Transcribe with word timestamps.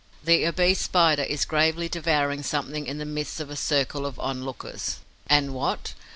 The 0.23 0.47
obese 0.47 0.79
Spider 0.81 1.21
is 1.21 1.45
gravely 1.45 1.87
devouring 1.87 2.41
something 2.41 2.87
in 2.87 2.97
the 2.97 3.05
midst 3.05 3.39
of 3.39 3.51
a 3.51 3.55
circle 3.55 4.07
of 4.07 4.17
onlookers. 4.19 4.97
And 5.27 5.53
what? 5.53 5.93